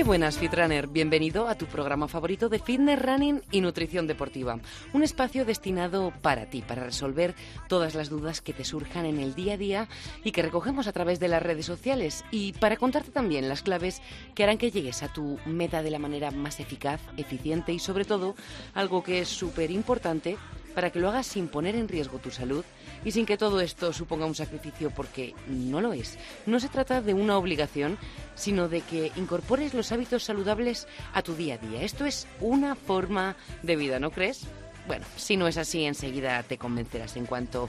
[0.00, 0.86] Muy buenas, Fitrunner.
[0.86, 4.58] Bienvenido a tu programa favorito de fitness, running y nutrición deportiva.
[4.94, 7.34] Un espacio destinado para ti, para resolver
[7.68, 9.88] todas las dudas que te surjan en el día a día
[10.24, 14.00] y que recogemos a través de las redes sociales y para contarte también las claves
[14.34, 18.06] que harán que llegues a tu meta de la manera más eficaz, eficiente y sobre
[18.06, 18.34] todo,
[18.72, 20.38] algo que es súper importante,
[20.74, 22.64] para que lo hagas sin poner en riesgo tu salud
[23.04, 26.18] y sin que todo esto suponga un sacrificio porque no lo es.
[26.46, 27.98] No se trata de una obligación,
[28.34, 31.82] sino de que incorpores los hábitos saludables a tu día a día.
[31.82, 34.46] Esto es una forma de vida, ¿no crees?
[34.86, 37.68] Bueno, si no es así, enseguida te convencerás en cuanto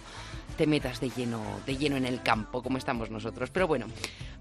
[0.57, 3.49] te metas de lleno, de lleno en el campo, como estamos nosotros.
[3.51, 3.87] Pero bueno,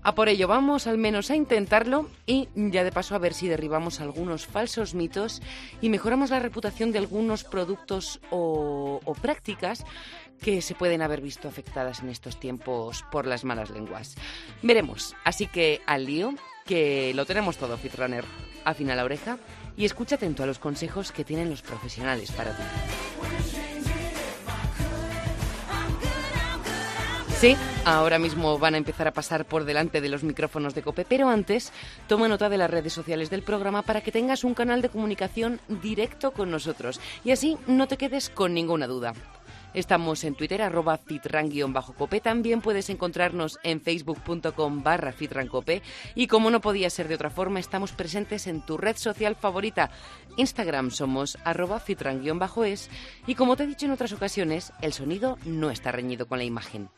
[0.03, 3.49] a por ello vamos al menos a intentarlo y ya de paso a ver si
[3.49, 5.43] derribamos algunos falsos mitos
[5.81, 9.85] y mejoramos la reputación de algunos productos o, prácticas
[10.41, 14.17] que se pueden haber visto afectadas en estos tiempos por las malas lenguas.
[14.63, 18.25] Veremos, así que al lío, que lo tenemos todo, Fitrunner.
[18.65, 19.39] Afina la oreja
[19.77, 22.63] y escucha atento a los consejos que tienen los profesionales para ti.
[27.41, 31.07] Sí, ahora mismo van a empezar a pasar por delante de los micrófonos de Cope,
[31.09, 31.73] pero antes
[32.07, 35.59] toma nota de las redes sociales del programa para que tengas un canal de comunicación
[35.81, 39.15] directo con nosotros y así no te quedes con ninguna duda.
[39.73, 42.21] Estamos en Twitter, arroba fitran-cope.
[42.21, 45.83] También puedes encontrarnos en facebook.com barra fitrancope.
[46.15, 49.91] Y como no podía ser de otra forma, estamos presentes en tu red social favorita.
[50.37, 52.91] Instagram somos arroba fitran-es.
[53.27, 56.45] Y como te he dicho en otras ocasiones, el sonido no está reñido con la
[56.45, 56.89] imagen.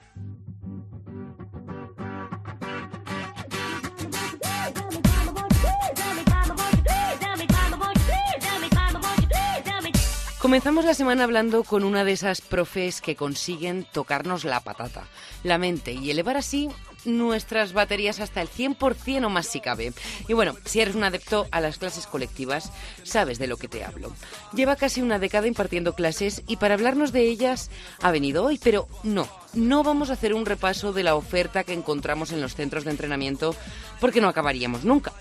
[10.42, 15.04] Comenzamos la semana hablando con una de esas profes que consiguen tocarnos la patata,
[15.44, 16.68] la mente y elevar así
[17.04, 19.92] nuestras baterías hasta el 100% o más si cabe.
[20.26, 22.72] Y bueno, si eres un adepto a las clases colectivas,
[23.04, 24.12] sabes de lo que te hablo.
[24.52, 27.70] Lleva casi una década impartiendo clases y para hablarnos de ellas
[28.00, 31.72] ha venido hoy, pero no, no vamos a hacer un repaso de la oferta que
[31.72, 33.54] encontramos en los centros de entrenamiento
[34.00, 35.12] porque no acabaríamos nunca.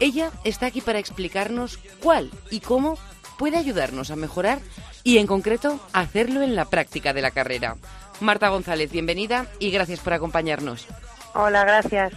[0.00, 2.96] Ella está aquí para explicarnos cuál y cómo
[3.38, 4.60] puede ayudarnos a mejorar
[5.02, 7.76] y, en concreto, hacerlo en la práctica de la carrera.
[8.20, 10.86] Marta González, bienvenida y gracias por acompañarnos.
[11.34, 12.12] Hola, gracias.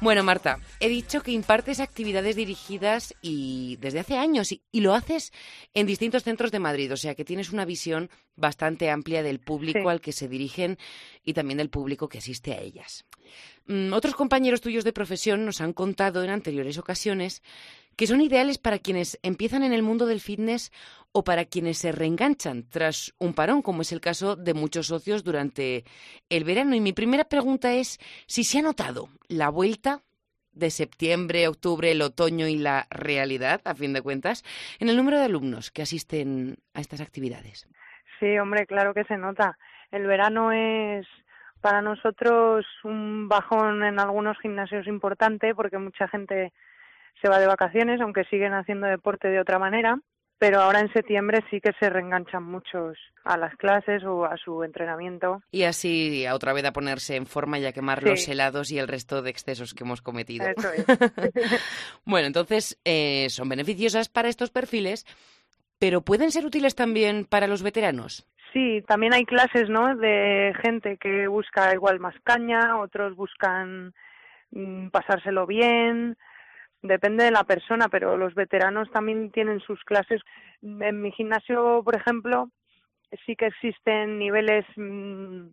[0.00, 4.94] Bueno, Marta, he dicho que impartes actividades dirigidas y desde hace años y, y, lo
[4.94, 5.30] haces
[5.74, 9.80] en distintos centros de Madrid, o sea que tienes una visión bastante amplia del público
[9.82, 9.88] Sí.
[9.88, 10.78] al que se dirigen
[11.22, 13.04] y también del público que asiste a ellas.
[13.70, 17.40] Mm, otros compañeros tuyos de profesión nos han contado en anteriores ocasiones
[17.96, 20.72] que son ideales para quienes empiezan en el mundo del fitness
[21.12, 25.22] o para quienes se reenganchan tras un parón, como es el caso de muchos socios
[25.22, 25.84] durante
[26.30, 26.74] el verano.
[26.74, 30.00] Y mi primera pregunta es si se ha notado la vuelta
[30.50, 34.42] de septiembre, octubre, el otoño y la realidad, a fin de cuentas,
[34.80, 37.68] en el número de alumnos que asisten a estas actividades.
[38.18, 39.56] Sí, hombre, claro que se nota.
[39.92, 41.06] El verano es
[41.60, 46.52] para nosotros un bajón en algunos gimnasios importante porque mucha gente
[47.20, 49.98] se va de vacaciones, aunque siguen haciendo deporte de otra manera.
[50.38, 54.64] Pero ahora en septiembre sí que se reenganchan muchos a las clases o a su
[54.64, 55.42] entrenamiento.
[55.50, 58.08] Y así a otra vez a ponerse en forma y a quemar Sí.
[58.08, 60.46] los helados y el resto de excesos que hemos cometido.
[60.48, 60.86] Eso es.
[62.06, 65.04] bueno, entonces eh, son beneficiosas para estos perfiles,
[65.78, 68.26] pero pueden ser útiles también para los veteranos.
[68.52, 69.94] Sí, también hay clases, ¿no?
[69.96, 73.94] De gente que busca igual más caña, otros buscan
[74.50, 76.16] mm, pasárselo bien,
[76.82, 80.20] depende de la persona, pero los veteranos también tienen sus clases.
[80.62, 82.50] En mi gimnasio, por ejemplo,
[83.24, 85.46] sí que existen niveles mm,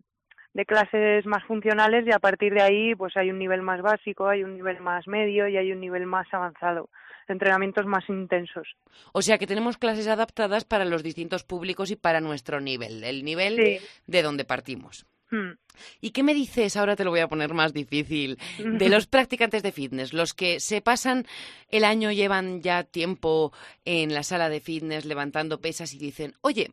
[0.54, 4.28] de clases más funcionales y a partir de ahí pues hay un nivel más básico,
[4.28, 6.88] hay un nivel más medio y hay un nivel más avanzado,
[7.30, 8.68] entrenamientos más intensos.
[9.12, 13.24] O sea que tenemos clases adaptadas para los distintos públicos y para nuestro nivel, el
[13.24, 13.86] nivel Sí.
[14.06, 15.06] de donde partimos.
[15.30, 15.52] Hmm.
[16.00, 16.76] ¿Y qué me dices?
[16.76, 18.38] Ahora te lo voy a poner más difícil.
[18.86, 21.26] De los practicantes de fitness, los que se pasan
[21.68, 23.52] el año, llevan ya tiempo
[23.84, 26.72] en la sala de fitness levantando pesas y dicen, oye,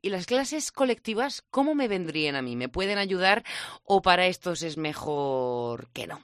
[0.00, 2.54] ¿y las clases colectivas cómo me vendrían a mí?
[2.54, 3.42] ¿Me pueden ayudar
[3.82, 6.22] o para estos es mejor que no?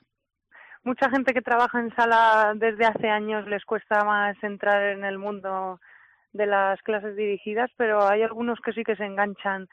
[0.85, 5.19] Mucha gente que trabaja en sala desde hace años les cuesta más entrar en el
[5.19, 5.81] mundo
[6.33, 9.69] de las clases dirigidas, pero hay algunos que sí que se enganchan,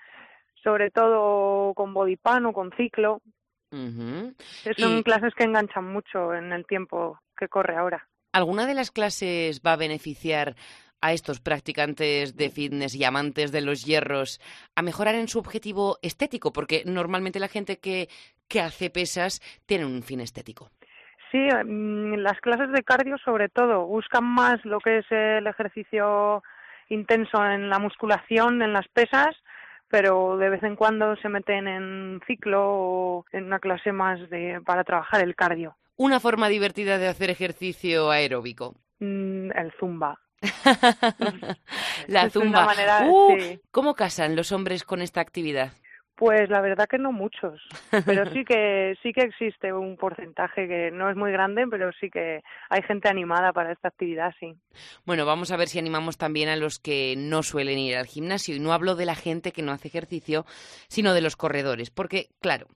[0.63, 3.21] sobre todo con bodypan o con ciclo,
[3.71, 8.07] que son Y- clases que enganchan mucho en el tiempo que corre ahora.
[8.33, 10.55] ¿Alguna de las clases va a beneficiar
[11.01, 14.39] a estos practicantes de fitness y amantes de los hierros
[14.75, 16.53] a mejorar en su objetivo estético?
[16.53, 18.07] Porque normalmente la gente que,
[18.47, 20.69] que hace pesas tiene un fin estético.
[21.31, 26.43] Sí, mm, las clases de cardio sobre todo buscan más lo que es el ejercicio
[26.89, 29.35] intenso en la musculación, en las pesas,
[29.87, 34.59] pero de vez en cuando se meten en ciclo o en una clase más de
[34.65, 35.77] para trabajar el cardio.
[35.95, 38.75] Una forma divertida de hacer ejercicio aeróbico.
[38.99, 40.19] Mm, el zumba.
[42.07, 42.65] la Es zumba.
[42.65, 43.59] manera- Uh, sí.
[43.71, 45.71] ¿Cómo casan los hombres con esta actividad?
[46.21, 47.59] Pues la verdad que no muchos,
[48.05, 52.11] pero sí que sí que existe un porcentaje que no es muy grande, pero sí
[52.11, 54.53] que hay gente animada para esta actividad, sí.
[55.03, 58.55] Bueno, vamos a ver si animamos también a los que no suelen ir al gimnasio.
[58.55, 60.45] Y no hablo de la gente que no hace ejercicio,
[60.89, 61.89] sino de los corredores.
[61.89, 62.67] Porque, claro,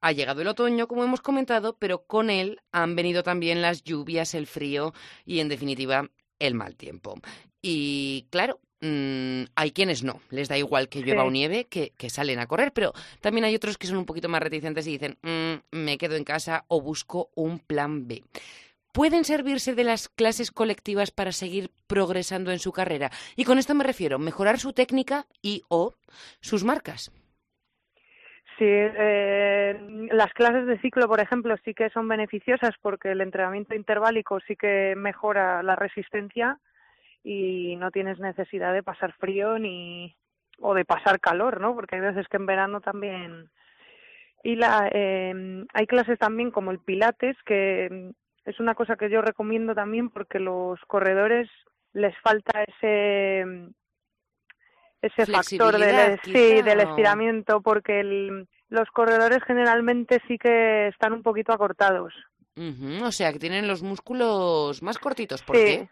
[0.00, 4.34] ha llegado el otoño, como hemos comentado, pero con él han venido también las lluvias,
[4.34, 4.94] el frío
[5.26, 6.08] y, en definitiva,
[6.38, 7.16] el mal tiempo.
[7.60, 11.28] Y, claro, mm, hay quienes no, les da igual que llueva Sí.
[11.28, 14.28] o nieve, que, que salen a correr, pero también hay otros que son un poquito
[14.28, 18.22] más reticentes y dicen, "Mm, me quedo en casa o busco un plan B
[18.92, 23.10] pueden servirse de las clases colectivas para seguir progresando en su carrera.
[23.36, 25.92] Y con esto me refiero, mejorar su técnica y o
[26.40, 27.12] sus marcas.
[28.58, 33.74] Sí, eh, las clases de ciclo, por ejemplo, sí que son beneficiosas porque el entrenamiento
[33.74, 36.58] interválico sí que mejora la resistencia
[37.28, 40.16] y no tienes necesidad de pasar frío ni
[40.60, 41.74] o de pasar calor, ¿no?
[41.74, 43.50] Porque hay veces que en verano también
[44.44, 49.10] y la eh, hay clases también como el pilates que mm, es una cosa que
[49.10, 51.48] yo recomiendo también porque los corredores
[51.94, 53.68] les falta ese mm,
[55.02, 61.22] ese factor del, sí, del estiramiento porque el- los corredores generalmente sí que están un
[61.22, 62.12] poquito acortados.
[62.56, 65.42] Ujú, O sea, que tienen los músculos más cortitos.
[65.42, 65.88] ¿Por sí, qué?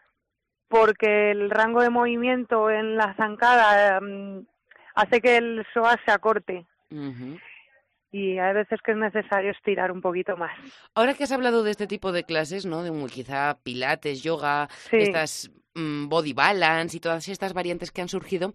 [0.69, 4.46] Porque el rango de movimiento en la zancada mm,
[4.94, 6.66] hace que el psoas se acorte
[8.12, 10.52] y hay veces que es necesario estirar un poquito más.
[10.94, 12.82] Ahora que has hablado de este tipo de clases, ¿no?
[12.84, 14.96] De un- quizá pilates, yoga, Sí.
[14.99, 18.55] estas mm, body balance y todas estas variantes que han surgido,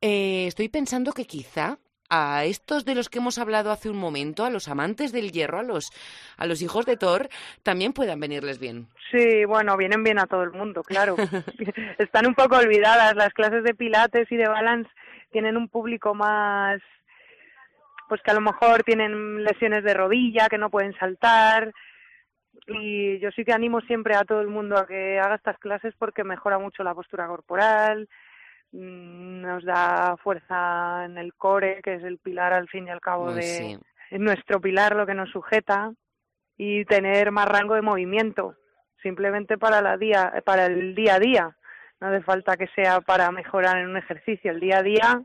[0.00, 1.78] eh, estoy pensando que quizá
[2.10, 5.60] a estos de los que hemos hablado hace un momento, a los amantes del hierro,
[5.60, 5.90] a los,
[6.36, 7.28] a los hijos de Thor,
[7.62, 8.88] también puedan venirles bien.
[9.10, 11.14] Sí, bueno, vienen bien a todo el mundo, claro.
[11.98, 13.14] Están un poco olvidadas.
[13.14, 14.90] Las clases de pilates y de balance
[15.30, 16.80] tienen un público más,
[18.08, 21.72] pues que a lo mejor tienen lesiones de rodilla, que no pueden saltar.
[22.66, 25.94] Y yo sí que animo siempre a todo el mundo a que haga estas clases
[25.98, 28.08] porque mejora mucho la postura corporal,
[28.72, 33.32] nos da fuerza en el core, que es el pilar al fin y al cabo
[33.32, 33.78] de, sí.
[34.12, 35.92] nuestro pilar lo que nos sujeta
[36.56, 38.54] y tener más rango de movimiento
[39.02, 41.56] simplemente para la día para el día a día
[42.00, 45.22] no hace falta que sea para mejorar en un ejercicio el día a día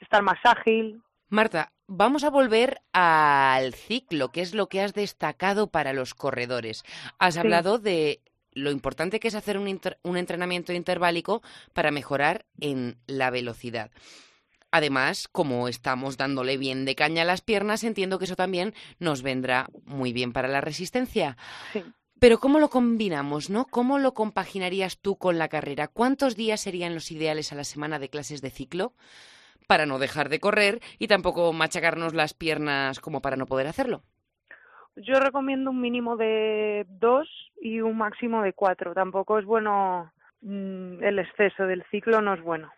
[0.00, 5.70] estar más ágil Marta, vamos a volver al ciclo, que es lo que has destacado
[5.70, 6.82] para los corredores.
[7.20, 7.40] Has Sí.
[7.40, 8.20] hablado de
[8.52, 11.42] lo importante que es hacer un, entrenamiento interválico
[11.72, 13.90] para mejorar en la velocidad.
[14.72, 19.22] Además, como estamos dándole bien de caña a las piernas, entiendo que eso también nos
[19.22, 21.36] vendrá muy bien para la resistencia.
[21.72, 21.82] sí
[22.20, 23.66] Pero ¿cómo lo combinamos, no?
[23.66, 25.88] ¿Cómo lo compaginarías tú con la carrera?
[25.88, 28.94] ¿Cuántos días serían los ideales a la semana de clases de ciclo
[29.66, 34.04] para no dejar de correr y tampoco machacarnos las piernas como para no poder hacerlo?
[34.96, 37.28] Yo recomiendo un mínimo de dos
[37.60, 42.42] y un máximo de cuatro tampoco es bueno mm, el exceso del ciclo no es
[42.42, 42.70] bueno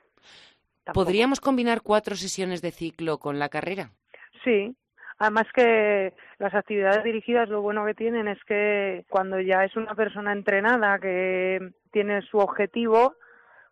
[0.85, 1.04] Tampoco.
[1.04, 3.90] ¿Podríamos combinar cuatro sesiones de ciclo con la carrera?
[4.42, 4.75] Sí,
[5.19, 9.95] además que las actividades dirigidas lo bueno que tienen es que cuando ya es una
[9.95, 13.14] persona entrenada que tiene su objetivo,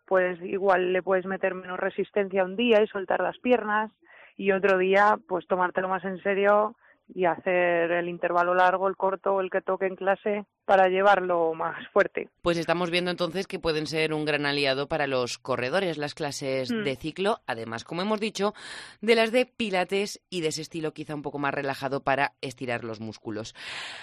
[0.06, 3.90] pues igual le puedes meter menos resistencia un día y soltar las piernas
[4.37, 6.76] y otro día pues tomártelo más en serio
[7.14, 11.76] y hacer el intervalo largo, el corto el que toque en clase para llevarlo más
[11.93, 12.29] fuerte.
[12.43, 16.71] Pues estamos viendo entonces que pueden ser un gran aliado para los corredores las clases
[16.71, 16.85] Mm.
[16.85, 18.55] de ciclo, además, como hemos dicho,
[19.00, 22.85] de las de pilates y de ese estilo quizá un poco más relajado para estirar
[22.85, 23.55] los músculos.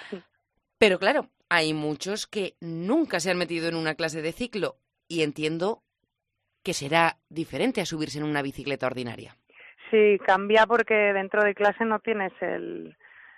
[0.10, 0.22] Sí.
[0.78, 5.22] Pero claro, hay muchos que nunca se han metido en una clase de ciclo y
[5.24, 5.82] entiendo
[6.64, 9.38] que será diferente a subirse en una bicicleta ordinaria.
[9.92, 12.96] Sí, cambia porque dentro de clase no tienes el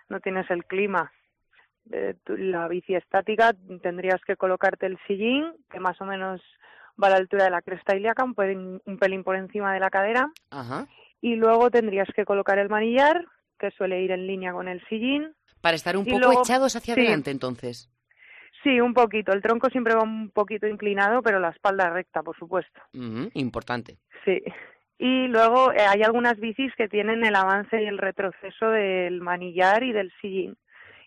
[0.09, 1.11] no tienes el clima.
[1.91, 6.41] Eh, la bici estática tendrías que colocarte el sillín, que más o menos
[7.01, 9.79] va a la altura de la cresta ilíaca, un pelín, un pelín por encima de
[9.79, 10.87] la cadera, Ajá.
[11.21, 13.25] y luego tendrías que colocar el manillar,
[13.57, 15.33] que suele ir en línea con el sillín.
[15.61, 17.01] Para estar un Y poco luego- echados hacia sí.
[17.01, 17.91] adelante, entonces.
[18.63, 19.31] Sí, un poquito.
[19.31, 22.81] El tronco siempre va un poquito inclinado, pero la espalda recta, por supuesto.
[23.33, 23.97] Importante.
[24.25, 24.41] Sí.
[24.99, 29.81] Y luego eh, hay algunas bicis que tienen el avance y el retroceso del manillar
[29.83, 30.57] y del sillín.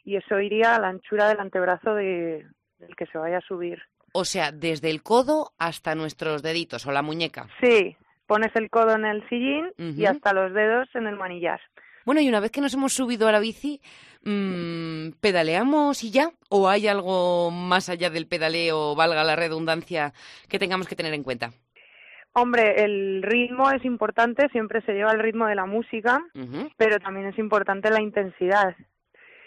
[0.03, 2.47] Y eso iría a la anchura del antebrazo de,
[2.79, 3.83] del que se vaya a subir.
[4.15, 7.49] O sea, desde el codo hasta nuestros deditos o la muñeca.
[7.63, 7.97] Sí,
[8.27, 11.61] pones el codo en el sillín y hasta los dedos en el manillar.
[12.05, 13.81] Bueno, y una vez que nos hemos subido a la bici,
[14.25, 16.33] mm, ¿pedaleamos y ya?
[16.49, 20.13] ¿O hay algo más allá del pedaleo, valga la redundancia,
[20.49, 21.53] que tengamos que tener en cuenta?
[22.35, 26.23] Hombre, el ritmo es importante, siempre se lleva el ritmo de la música,
[26.79, 28.75] pero también es importante la intensidad.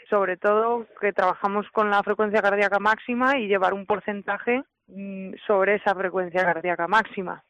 [0.07, 5.75] Sobre todo que trabajamos con la frecuencia cardíaca máxima y llevar un porcentaje mm, sobre
[5.75, 7.43] esa frecuencia cardíaca máxima,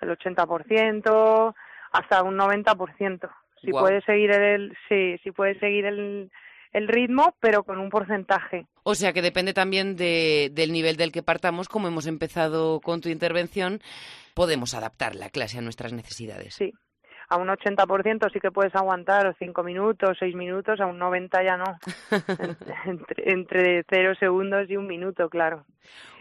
[0.00, 1.54] el 80%,
[1.92, 3.30] hasta un 90%.
[3.60, 6.30] Si puedes seguir el sí, si puedes seguir el,
[6.72, 8.66] el ritmo, pero con un porcentaje.
[8.82, 13.00] O sea que depende también de- del nivel del que partamos, como hemos empezado con
[13.00, 13.80] tu intervención,
[14.34, 16.54] podemos adaptar la clase a nuestras necesidades.
[16.54, 16.72] Sí.
[17.30, 21.42] A un 80% sí que puedes aguantar, o 5 minutos, 6 minutos, a un 90
[21.44, 21.64] ya no.
[22.86, 25.66] entre, entre 0 segundos y un minuto, claro.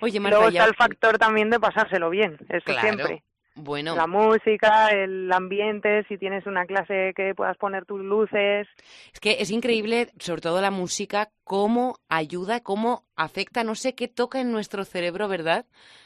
[0.02, 2.82] Oye, Marta, Luego ya- está el factor también de pasárselo bien, eso Claro.
[2.82, 3.24] siempre.
[3.58, 8.68] Bueno, La música, el ambiente, si tienes una clase que puedas poner tus luces.
[9.14, 14.08] es que es increíble, sobre todo la música, cómo ayuda, cómo afecta, no sé qué
[14.08, 15.66] toca en nuestro cerebro, ¿verdad?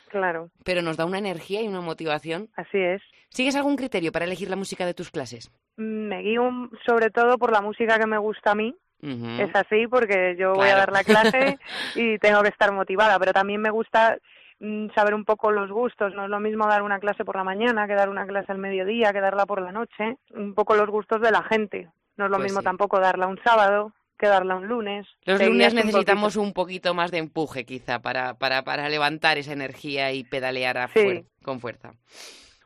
[0.09, 2.49] Claro, Pero nos da una energía y una motivación.
[2.55, 3.01] así es.
[3.29, 5.51] ¿Sigues algún criterio para elegir la música de tus clases?
[5.77, 6.43] Mm, Me guío
[6.85, 8.75] sobre todo por la música que me gusta a mí.
[9.03, 11.57] Es así porque yo voy a dar la clase
[11.95, 14.17] y tengo que estar motivada, pero también me gusta
[14.95, 16.13] saber un poco los gustos.
[16.13, 18.57] No es lo mismo dar una clase por la mañana que dar una clase al
[18.59, 20.17] mediodía, que darla por la noche.
[20.35, 21.89] Un poco los gustos de la gente.
[22.17, 22.65] No es lo Pues mismo sí.
[22.65, 25.07] tampoco darla un sábado que darla un lunes.
[25.25, 26.41] Los lunes un necesitamos poquito.
[26.41, 30.87] un poquito más de empuje, quizá, para, para, para levantar esa energía y pedalear a
[30.89, 30.99] Sí.
[30.99, 31.93] fuer- con fuerza.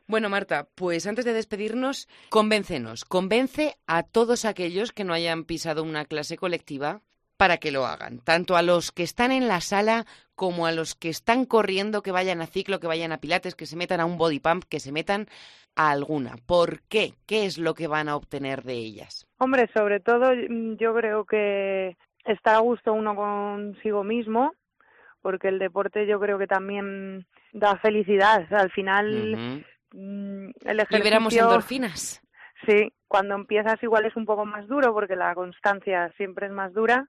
[0.06, 5.82] Bueno, Marta, pues antes de despedirnos, convéncenos, convence a todos aquellos que no hayan pisado
[5.82, 7.00] una clase colectiva
[7.36, 10.94] para que lo hagan, tanto a los que están en la sala como a los
[10.94, 14.06] que están corriendo, que vayan a ciclo, que vayan a pilates, que se metan a
[14.06, 15.26] un body pump, que se metan
[15.74, 16.36] a alguna.
[16.46, 17.14] ¿Por qué?
[17.26, 19.26] ¿Qué es lo que van a obtener de ellas?
[19.38, 24.52] Hombre, sobre todo mm, yo creo que está a gusto uno consigo mismo,
[25.22, 28.46] porque el deporte yo creo que también da felicidad.
[28.52, 30.98] Al final, mm, el ejercicio...
[30.98, 32.22] Liberamos endorfinas.
[32.66, 36.72] Sí, cuando empiezas igual es un poco más duro porque la constancia siempre es más
[36.72, 37.06] dura,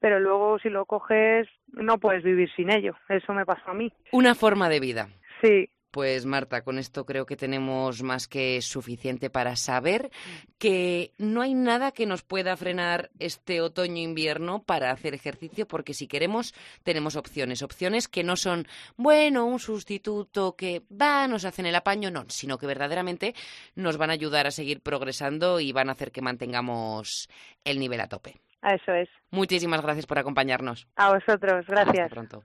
[0.00, 2.94] pero luego si lo coges no puedes vivir sin ello.
[3.08, 3.92] Eso me pasó a mí.
[4.12, 5.08] Una forma de vida.
[5.42, 10.10] Sí, Pues Marta, con esto creo que tenemos más que suficiente para saber
[10.58, 16.06] que no hay nada que nos pueda frenar este otoño-invierno para hacer ejercicio, porque si
[16.06, 21.74] queremos tenemos opciones, opciones que no son, bueno, un sustituto que va, nos hacen el
[21.74, 23.34] apaño, no, sino que verdaderamente
[23.74, 27.30] nos van a ayudar a seguir progresando y van a hacer que mantengamos
[27.64, 28.36] el nivel a tope.
[28.62, 29.08] Eso es.
[29.30, 30.88] Muchísimas gracias por acompañarnos.
[30.96, 32.04] A vosotros, gracias.
[32.04, 32.44] Hasta pronto.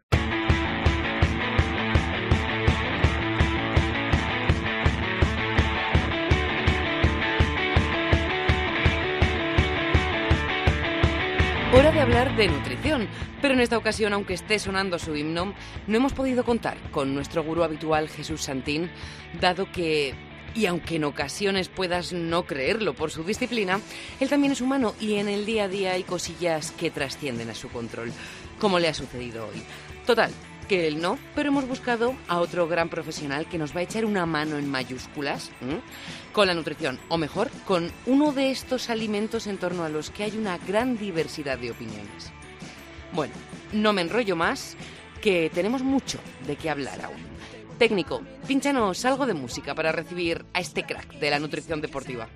[11.75, 13.08] Hora de hablar de nutrición,
[13.41, 15.55] pero en esta ocasión, aunque esté sonando su himno,
[15.88, 18.91] no hemos podido contar con nuestro gurú habitual Jesús Santín,
[19.41, 20.13] dado que,
[20.55, 23.79] y aunque en ocasiones puedas no creerlo por su disciplina,
[24.19, 27.55] él también es humano y en el día a día hay cosillas que trascienden a
[27.55, 28.12] su control,
[28.60, 29.62] como le ha sucedido hoy.
[30.05, 30.31] Total,
[30.67, 34.05] que él no, pero hemos buscado a otro gran profesional que nos va a echar
[34.05, 35.51] una mano en mayúsculas
[36.31, 40.24] con la nutrición, o mejor, con uno de estos alimentos en torno a los que
[40.24, 42.31] hay una gran diversidad de opiniones.
[43.12, 43.33] Bueno,
[43.72, 44.75] no me enrollo más,
[45.22, 47.32] que tenemos mucho de qué hablar aún.
[47.83, 52.29] Técnico, pínchanos algo de música para recibir a este crack de la nutrición deportiva.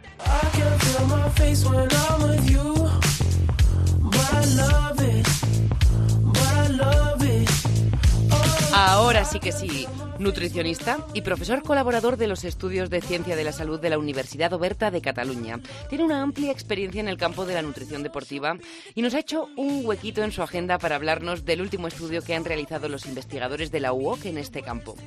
[9.08, 9.88] Ahora sí que sí,
[10.20, 14.52] nutricionista y profesor colaborador de los estudios de ciencia de la salud de la Universidad
[14.52, 15.62] Oberta de Cataluña.
[15.88, 18.58] Tiene una amplia experiencia en el campo de la nutrición deportiva
[18.96, 22.36] y nos ha hecho un huequito en su agenda para hablarnos del último estudio que
[22.36, 24.98] han realizado los investigadores de la UOC en este campo.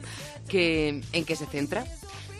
[0.48, 1.84] ¿Que, ¿En qué se centra?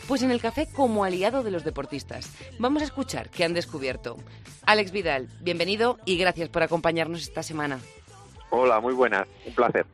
[0.07, 2.27] Pues en el café como aliado de los deportistas.
[2.57, 4.17] Vamos a escuchar qué han descubierto.
[4.65, 7.79] Alex Vidal, bienvenido y gracias por acompañarnos esta semana.
[8.49, 9.85] Hola, muy buenas, un placer.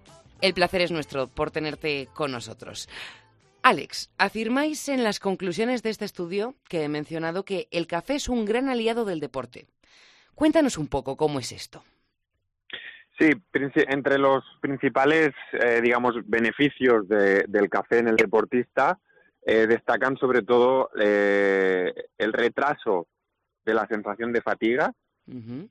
[0.41, 2.87] El placer es nuestro por tenerte con nosotros.
[3.63, 8.29] Alex, afirmáis en las conclusiones de este estudio que he mencionado que el café es
[8.29, 9.65] un gran aliado del deporte.
[10.35, 11.83] Cuéntanos un poco cómo es esto.
[13.19, 13.31] Sí,
[13.89, 18.99] entre los principales, eh, digamos, beneficios de- del café en el deportista
[19.43, 23.07] eh, destacan sobre todo eh, el retraso
[23.65, 24.93] de la sensación de fatiga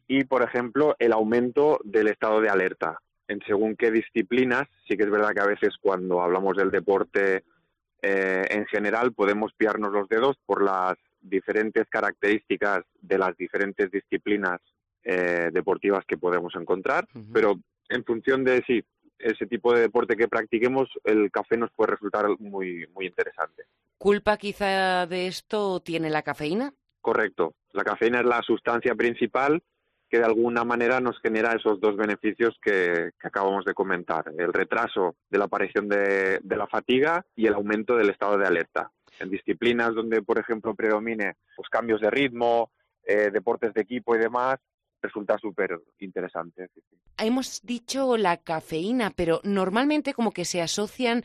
[0.08, 3.00] y, por ejemplo, el aumento del estado de alerta.
[3.28, 7.44] En según qué disciplinas, sí que es verdad que a veces cuando hablamos del deporte
[8.02, 14.60] eh, en general podemos pillarnos los dedos por las diferentes características de las diferentes disciplinas
[15.02, 18.84] eh, deportivas que podemos encontrar, pero en función de sí,
[19.18, 23.64] ese tipo de deporte que practiquemos, el café nos puede resultar muy, muy interesante.
[23.98, 26.72] ¿Culpa quizá de esto tiene la cafeína?
[27.00, 27.54] Correcto.
[27.72, 29.62] La cafeína es la sustancia principal
[30.08, 34.24] que de alguna manera nos genera esos dos beneficios que, que acabamos de comentar.
[34.36, 38.46] El retraso de la aparición de, de la fatiga y el aumento del estado de
[38.46, 38.90] alerta.
[39.18, 42.70] En disciplinas donde, por ejemplo, predomine pues, cambios de ritmo,
[43.04, 44.58] eh, deportes de equipo y demás,
[45.00, 46.68] resulta súper interesante.
[46.74, 46.96] sí, sí.
[47.18, 51.22] Hemos dicho la cafeína, pero normalmente como que se asocian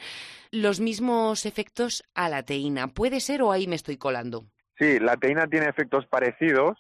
[0.52, 2.88] los mismos efectos a la teína.
[2.88, 4.46] ¿Puede ser o ahí me estoy colando?
[4.78, 6.78] Sí, la teína tiene efectos parecidos,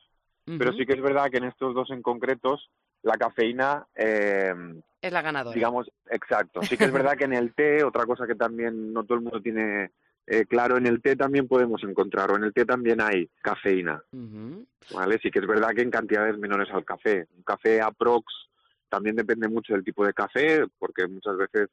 [0.57, 2.69] pero sí que es verdad que en estos dos en concretos
[3.03, 4.53] la cafeína eh,
[5.01, 5.55] Es la ganadora.
[5.55, 6.61] Digamos, exacto.
[6.63, 9.23] Sí que es verdad que en el té, otra cosa que también no todo el
[9.23, 9.91] mundo tiene
[10.27, 14.01] eh, claro, en el té también podemos encontrar, o en el té también hay cafeína.
[14.93, 15.19] ¿vale?
[15.21, 17.27] Sí que es verdad que en cantidades menores al café.
[17.35, 18.25] Un café aprox
[18.87, 21.69] también depende mucho del tipo de café, porque muchas veces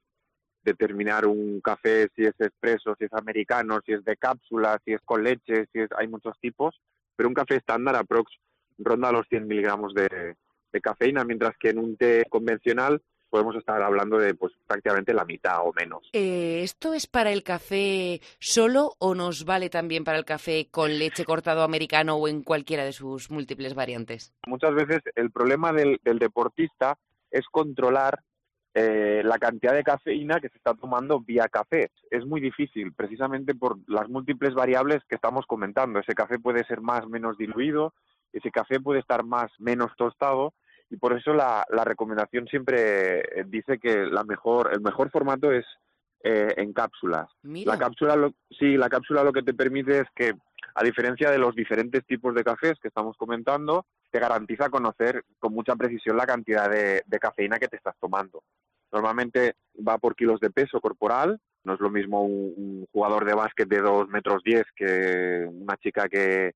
[0.62, 5.00] determinar un café si es expreso, si es americano, si es de cápsula, si es
[5.04, 6.80] con leche, si es, hay muchos tipos,
[7.16, 8.32] pero un café estándar aprox
[8.78, 10.36] ronda los 100 miligramos de,
[10.72, 15.24] de cafeína, mientras que en un té convencional podemos estar hablando de pues prácticamente la
[15.24, 16.08] mitad o menos.
[16.12, 20.98] Eh, ¿Esto es para el café solo o nos vale también para el café con
[20.98, 24.32] leche cortado americano o en cualquiera de sus múltiples variantes?
[24.46, 26.98] Muchas veces el problema del, del deportista
[27.30, 28.20] es controlar
[28.74, 31.90] eh, la cantidad de cafeína que se está tomando vía café.
[32.10, 35.98] Es muy difícil, precisamente por las múltiples variables que estamos comentando.
[35.98, 37.94] Ese café puede ser más menos diluido,
[38.32, 40.54] ese café puede estar más menos tostado
[40.90, 45.52] y por eso la, la recomendación siempre eh, dice que la mejor, el mejor formato
[45.52, 45.66] es
[46.24, 47.28] eh, en cápsulas.
[47.42, 50.34] Mira, La cápsula, lo, sí, la cápsula lo que te permite es que,
[50.74, 55.52] a diferencia de los diferentes tipos de cafés que estamos comentando, te garantiza conocer con
[55.52, 58.42] mucha precisión la cantidad de, de cafeína que te estás tomando.
[58.90, 59.54] Normalmente
[59.86, 63.68] va por kilos de peso corporal, no es lo mismo un, un jugador de básquet
[63.68, 66.52] de 2 metros 10 que una chica que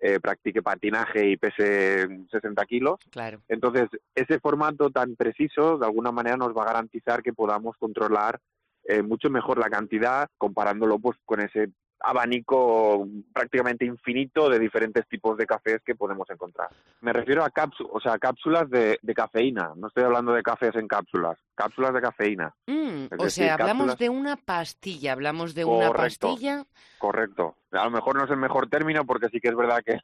[0.00, 2.98] eh, practique patinaje y pese 60 kilos.
[3.10, 3.40] claro.
[3.48, 8.38] Entonces, ese formato tan preciso, de alguna manera, nos va a garantizar que podamos controlar
[8.84, 15.36] eh, mucho mejor la cantidad, comparándolo pues con ese abanico prácticamente infinito de diferentes tipos
[15.36, 16.68] de cafés que podemos encontrar.
[17.00, 19.72] Me refiero a cápsulas, o sea, cápsulas de, de cafeína.
[19.76, 22.54] No estoy hablando de cafés en cápsulas, cápsulas de cafeína.
[22.66, 26.64] Mm, o decir, sea, hablamos cápsulas- de una pastilla, hablamos de una pastilla.
[26.98, 27.56] Correcto.
[27.72, 29.98] A lo mejor no es el mejor término porque sí que es verdad que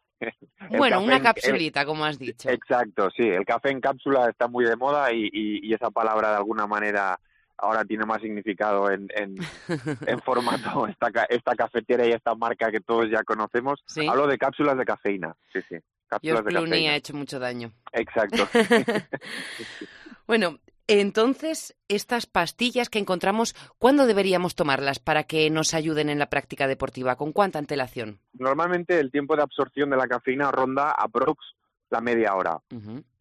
[0.77, 2.49] Bueno, una capsulita, como has dicho.
[2.51, 3.23] Exacto, sí.
[3.29, 6.67] El café en cápsula está muy de moda y, y- y esa palabra de alguna
[6.67, 7.19] manera
[7.59, 9.37] ahora tiene más significado en, en,
[10.07, 13.83] en formato esta, esta cafetera y esta marca que todos ya conocemos.
[13.87, 14.07] Sí.
[14.07, 15.77] Hablo de cápsulas de cafeína, sí, sí.
[16.21, 17.73] George Cápsulas de Clooney ha hecho mucho daño.
[17.93, 18.49] Exacto.
[20.25, 26.31] Bueno, entonces, estas pastillas que encontramos, ¿cuándo deberíamos tomarlas para que nos ayuden en la
[26.31, 27.17] práctica deportiva?
[27.17, 28.21] ¿Con cuánta antelación?
[28.33, 31.45] Normalmente el tiempo de absorción de la cafeína ronda aprox
[31.91, 32.61] la media hora.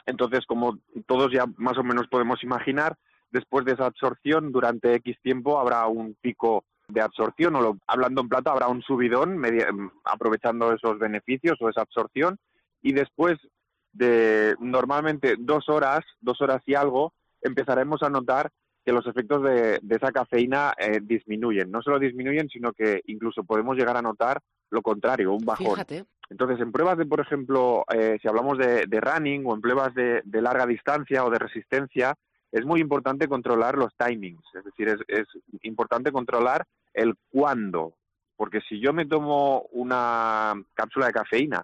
[0.06, 2.98] Entonces, como todos ya más o menos podemos imaginar,
[3.32, 8.22] después de esa absorción, durante X tiempo habrá un pico de absorción, o lo- hablando
[8.22, 9.67] en plata, habrá un subidón, media-
[10.04, 12.38] aprovechando esos beneficios o esa absorción,
[12.82, 13.38] y después
[13.94, 18.50] de normalmente dos horas, dos horas y algo, empezaremos a notar
[18.86, 21.70] que los efectos de, de esa cafeína eh, disminuyen.
[21.70, 24.39] No solo disminuyen, sino que incluso podemos llegar a notar
[24.72, 25.67] lo contrario, un bajón.
[25.76, 26.06] Fíjate.
[26.30, 29.94] Entonces, en pruebas de, por ejemplo, eh, si hablamos de, de running o en pruebas
[29.94, 32.15] de, de larga distancia o de resistencia,
[32.51, 34.43] es muy importante controlar los timings.
[34.53, 35.27] Es decir, es, es
[35.63, 37.93] importante controlar el cuándo.
[38.35, 41.63] Porque si yo me tomo una cápsula de cafeína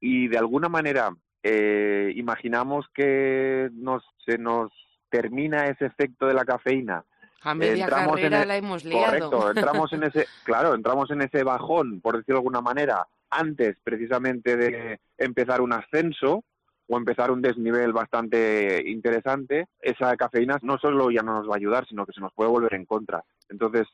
[0.00, 1.10] y de alguna manera
[1.42, 4.70] eh, imaginamos que nos, se nos
[5.08, 7.04] termina ese efecto de la cafeína
[7.42, 9.30] A media entramos en el- la hemos liado.
[9.30, 13.76] Correcto, entramos en ese, claro, entramos en ese bajón, por decirlo de alguna manera, antes
[13.84, 16.44] precisamente de empezar un ascenso
[16.88, 21.58] o empezar un desnivel bastante interesante, esa cafeína no solo ya no nos va a
[21.58, 23.22] ayudar, sino que se nos puede volver en contra.
[23.48, 23.86] Entonces,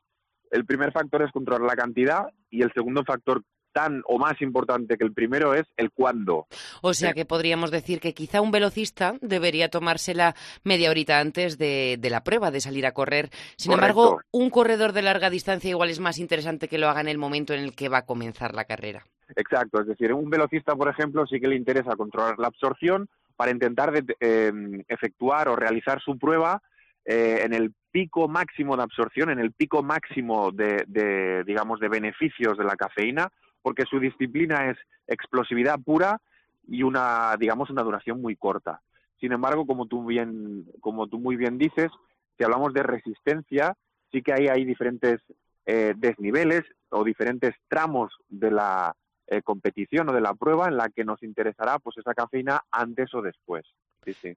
[0.50, 3.42] el primer factor es controlar la cantidad y el segundo factor
[3.74, 6.46] tan o más importante que el primero es el cuándo.
[6.80, 7.14] O sea Sí.
[7.16, 12.22] que podríamos decir que quizá un velocista debería tomársela media horita antes de, de la
[12.22, 13.28] prueba, de salir a correr.
[13.58, 13.74] Sin Correcto.
[14.02, 17.18] embargo, un corredor de larga distancia igual es más interesante que lo haga en el
[17.18, 19.04] momento en el que va a comenzar la carrera.
[19.36, 23.50] Exacto, es decir, un velocista, por ejemplo, sí que le interesa controlar la absorción para
[23.50, 24.52] intentar de- eh,
[24.86, 26.62] efectuar o realizar su prueba
[27.06, 31.88] eh, en el pico máximo de absorción, en el pico máximo de, de, digamos, de
[31.88, 33.28] beneficios de la cafeína,
[33.64, 36.20] porque su disciplina es explosividad pura
[36.68, 38.82] y una, digamos, una duración muy corta.
[39.18, 41.90] Sin embargo, como tú bien, como tú muy bien dices,
[42.36, 43.74] si hablamos de resistencia,
[44.12, 45.22] sí que ahí hay diferentes
[45.64, 48.94] eh, desniveles o diferentes tramos de la
[49.28, 53.14] eh, competición o de la prueba en la que nos interesará pues esa cafeína antes
[53.14, 53.64] o después.
[54.04, 54.36] Sí, sí.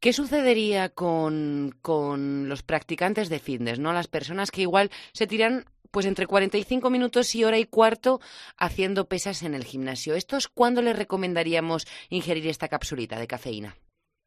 [0.00, 3.94] ¿Qué sucedería con, con los practicantes de fitness, no?
[3.94, 5.64] Las personas que igual se tiran
[5.96, 8.20] pues entre 45 minutos y hora y cuarto
[8.58, 10.14] haciendo pesas en el gimnasio.
[10.14, 13.76] ¿Estos cuándo les recomendaríamos ingerir esta capsulita de cafeína?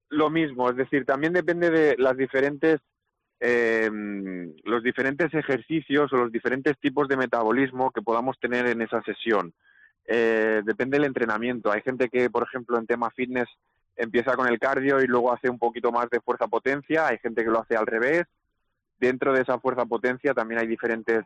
[0.10, 2.80] Lo mismo, es decir, también depende de las diferentes
[3.40, 3.88] eh,
[4.64, 9.54] los diferentes ejercicios o los diferentes tipos de metabolismo que podamos tener en esa sesión.
[10.08, 11.72] Eh, depende del entrenamiento.
[11.72, 13.48] Hay gente que, por ejemplo, en tema fitness
[13.96, 17.06] empieza con el cardio y luego hace un poquito más de fuerza potencia.
[17.06, 18.24] Hay gente que lo hace al revés.
[19.00, 21.24] Dentro de esa fuerza potencia también hay diferentes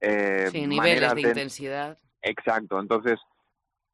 [0.00, 1.98] eh, Sí, niveles de de, intensidad.
[2.22, 3.18] Exacto, entonces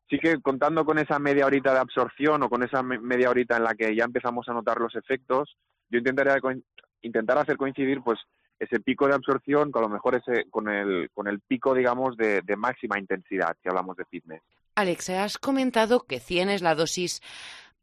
[0.08, 3.56] sí que contando con esa media horita de absorción o con esa me- media horita
[3.56, 5.56] en la que ya empezamos a notar los efectos,
[5.88, 6.64] yo intentaría coin-
[7.02, 8.18] intentar hacer coincidir pues
[8.58, 12.16] ese pico de absorción con a lo mejor ese con el con el pico digamos
[12.16, 14.42] de, de máxima intensidad si hablamos de fitness.
[14.76, 17.20] Alex, has comentado que 100 es la dosis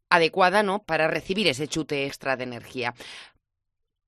[0.08, 0.80] adecuada, ¿no?
[0.82, 2.94] Para recibir ese chute extra de energía.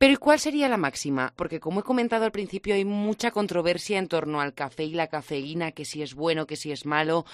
[0.03, 1.33] Pero ¿y cuál sería la máxima?
[1.37, 5.07] Porque como he comentado al principio, hay mucha controversia en torno al café y la
[5.07, 7.25] cafeína, que si es bueno, que si es malo.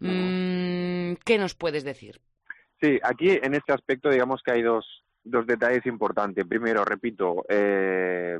[0.00, 2.20] Mm, ¿Qué nos puedes decir?
[2.82, 4.84] Sí, aquí en este aspecto digamos que hay dos,
[5.24, 6.44] dos detalles importantes.
[6.46, 8.38] Primero, repito, eh,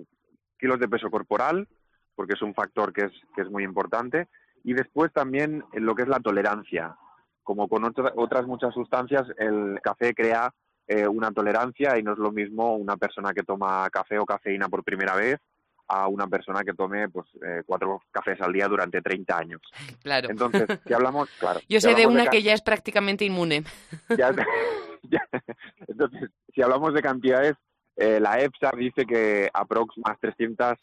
[0.59, 1.67] kilos de peso corporal,
[2.15, 4.29] porque es un factor que es, que es muy importante.
[4.65, 6.95] Y después también lo que es la tolerancia.
[7.43, 10.53] Como con otra- otras muchas sustancias, el café crea
[10.89, 14.69] eh, una tolerancia y no es lo mismo una persona que toma café o cafeína
[14.69, 15.39] por primera vez
[15.87, 19.61] a una persona que tome pues eh, cuatro cafés al día durante 30 años.
[20.03, 20.29] Claro.
[20.31, 21.61] Entonces, si hablamos, claro.
[21.69, 23.65] Yo si sé de una que ya es prácticamente inmune.
[24.19, 24.35] ya-
[25.03, 25.29] ya-
[25.87, 27.55] entonces, si hablamos de cantidades,
[27.97, 30.75] eh, la EFSA dice que aprox más 300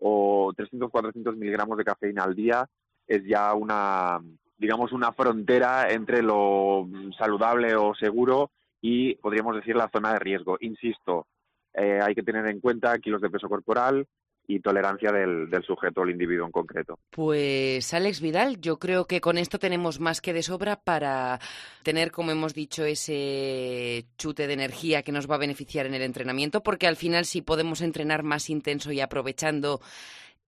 [0.00, 2.66] o 300, 400 miligramos de cafeína al día
[3.06, 4.20] es ya una,
[4.58, 10.56] digamos, una frontera entre lo saludable o seguro y podríamos decir la zona de riesgo.
[10.60, 11.26] Insisto,
[11.74, 14.06] eh, hay que tener en cuenta kilos de peso corporal
[14.48, 16.98] y tolerancia del, del sujeto el individuo en concreto.
[17.10, 21.40] Pues Alex Vidal, yo creo que con esto tenemos más que de sobra para
[21.82, 26.02] tener, como hemos dicho, ese chute de energía que nos va a beneficiar en el
[26.02, 29.80] entrenamiento, porque al final si podemos entrenar más intenso y aprovechando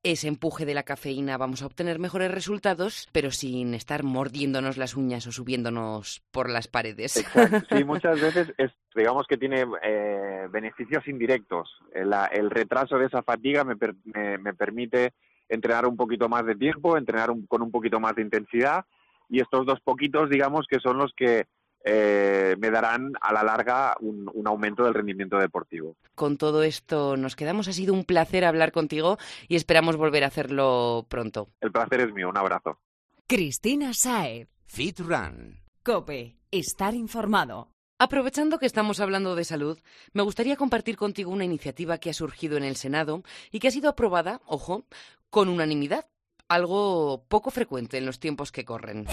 [0.03, 4.95] ese empuje de la cafeína vamos a obtener mejores resultados, pero sin estar mordiéndonos las
[4.97, 7.17] uñas o subiéndonos por las paredes.
[7.17, 7.67] Exacto.
[7.77, 11.69] Sí, muchas veces es, digamos que tiene eh, beneficios indirectos.
[11.95, 15.13] El, el retraso de esa fatiga me, per- me, me permite
[15.49, 18.85] entrenar un poquito más de tiempo, entrenar un- con un poquito más de intensidad
[19.29, 21.47] y estos dos poquitos, digamos, que son los que
[21.85, 25.97] eh, me darán a la larga un, un aumento del rendimiento deportivo.
[26.15, 27.69] Con todo esto nos quedamos.
[27.69, 31.49] Ha sido un placer hablar contigo y esperamos volver a hacerlo pronto.
[31.61, 32.29] El placer es mío.
[32.29, 32.79] Un abrazo.
[33.27, 34.49] Cristina Saez.
[34.67, 35.61] Fit Run.
[35.83, 36.37] Cope.
[36.51, 37.71] Estar informado.
[37.99, 39.79] Aprovechando que estamos hablando de salud,
[40.13, 43.73] me gustaría compartir contigo una iniciativa que ha surgido en el Senado y que ha
[43.73, 44.85] sido aprobada, ojo,
[45.31, 46.07] con unanimidad,
[46.49, 49.07] algo poco frecuente en los tiempos que corren.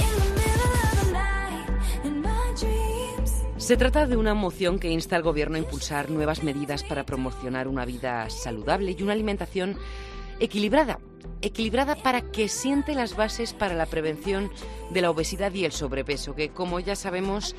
[3.66, 7.68] Se trata de una moción que insta al Gobierno a impulsar nuevas medidas para promocionar
[7.68, 9.76] una vida saludable y una alimentación
[10.40, 11.00] equilibrada.
[11.42, 14.52] Equilibrada para que siente las bases para la prevención
[14.92, 17.56] de la obesidad y el sobrepeso, que como ya sabemos,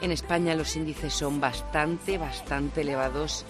[0.00, 3.44] en España los índices son bastante, bastante elevados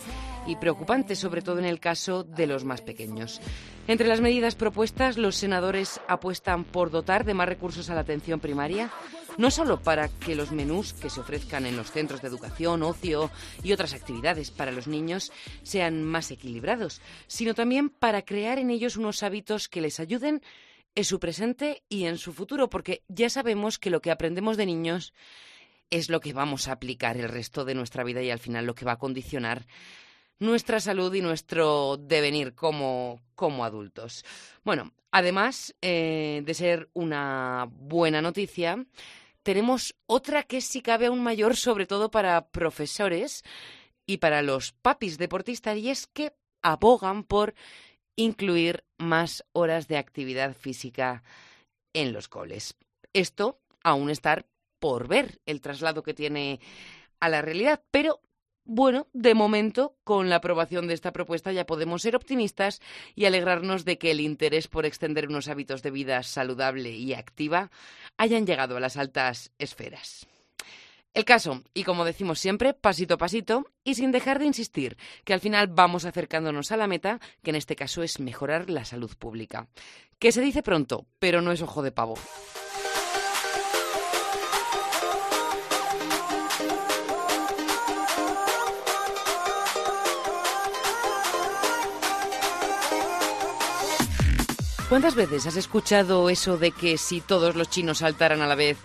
[0.47, 3.43] y preocupantes, sobre todo en el caso de los más pequeños.
[3.91, 8.39] Entre las medidas propuestas, los senadores apuestan por dotar de más recursos a la atención
[8.39, 8.89] primaria,
[9.37, 13.33] no solo para que los menús que se ofrezcan en los centros de educación, ocio
[13.65, 15.33] y otras actividades para los niños
[15.65, 20.41] sean más equilibrados, sino también para crear en ellos unos hábitos que les ayuden
[20.95, 24.67] en su presente y en su futuro, porque ya sabemos que lo que aprendemos de
[24.67, 25.15] niños
[25.91, 28.77] es lo que vamos a aplicar el resto de nuestra vida y al final lo
[28.77, 29.67] que va a condicionar
[30.41, 34.25] nuestra salud y nuestro devenir como, como adultos.
[34.65, 38.85] Bueno, además eh, de ser una buena noticia,
[39.43, 43.45] tenemos otra que sí cabe aún mayor, sobre todo para profesores
[44.07, 47.55] y para los papis deportistas, y es que abogan por
[48.17, 51.23] incluir más horas de actividad física
[51.93, 52.77] en los coles.
[53.13, 54.47] Esto aún estar
[54.79, 56.61] por ver el traslado que tiene
[57.19, 58.21] a la realidad, pero
[58.65, 62.81] bueno, de momento, con la aprobación de esta propuesta ya podemos ser optimistas
[63.15, 67.71] y alegrarnos de que el interés por extender unos hábitos de vida saludable y activa
[68.17, 70.27] hayan llegado a las altas esferas.
[71.13, 75.35] El caso, y como decimos siempre, pasito a pasito y sin dejar de insistir, que
[75.35, 79.11] al final vamos acercándonos a la meta, que en este caso es mejorar la salud
[79.19, 79.69] pública.
[80.21, 82.15] Que se dice pronto, pero no es ojo de pavo.
[94.91, 98.77] ¿Cuántas veces has escuchado eso de que si todos los chinos saltaran a la vez,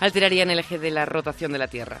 [0.00, 2.00] alterarían el eje de la rotación de la Tierra?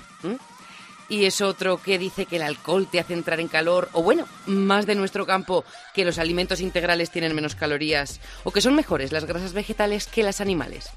[1.10, 4.26] Y es otro que dice que el alcohol te hace entrar en calor, o bueno,
[4.46, 9.12] más de nuestro campo, que los alimentos integrales tienen menos calorías, o que son mejores
[9.12, 10.88] las grasas vegetales que las animales.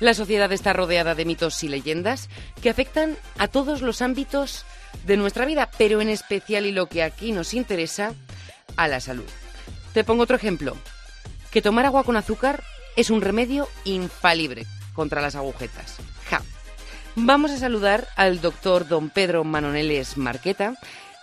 [0.00, 2.30] La sociedad está rodeada de mitos y leyendas
[2.62, 4.64] que afectan a todos los ámbitos
[5.04, 8.14] de nuestra vida, pero en especial y lo que aquí nos interesa,
[8.78, 9.28] a la salud.
[9.92, 10.74] Te pongo otro ejemplo
[11.56, 12.62] que tomar agua con azúcar
[12.96, 15.98] es un remedio infalible contra las agujetas.
[16.28, 16.42] Ja.
[17.14, 20.74] Vamos a saludar al doctor don Pedro Manoneles Marqueta,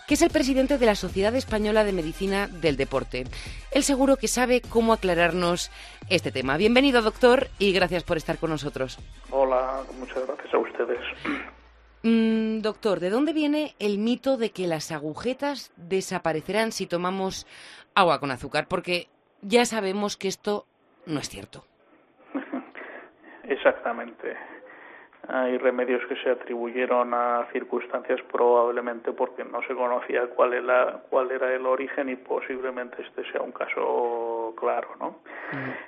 [0.08, 3.26] que es el presidente de la Sociedad Española de Medicina del Deporte.
[3.70, 5.70] Él seguro que sabe cómo aclararnos
[6.08, 6.56] este tema.
[6.56, 8.98] Bienvenido, doctor, y gracias por estar con nosotros.
[9.30, 10.98] Hola, muchas gracias a ustedes.
[12.02, 17.46] Mm, doctor, ¿de dónde viene el mito de que las agujetas desaparecerán si tomamos
[17.94, 18.66] agua con azúcar?
[18.66, 19.13] Porque
[19.44, 20.64] ya sabemos que esto
[21.06, 21.64] no es cierto.
[23.44, 24.36] Exactamente.
[25.28, 31.30] Hay remedios que se atribuyeron a circunstancias probablemente porque no se conocía cuál era, cuál
[31.30, 35.20] era el origen y posiblemente este sea un caso claro, ¿no?